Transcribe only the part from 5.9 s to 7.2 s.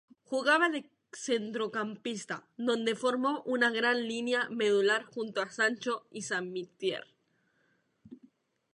y Samitier.